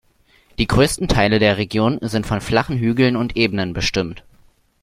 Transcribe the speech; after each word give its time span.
Die 0.57 0.65
größten 0.65 1.07
Teile 1.07 1.37
der 1.37 1.57
Region 1.57 1.99
sind 2.01 2.25
von 2.25 2.41
flachen 2.41 2.75
Hügeln 2.75 3.15
und 3.15 3.37
Ebenen 3.37 3.71
bestimmt. 3.73 4.23